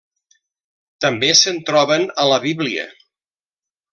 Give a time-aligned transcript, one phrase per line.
[1.05, 2.87] També se'n troben a la Bíblia.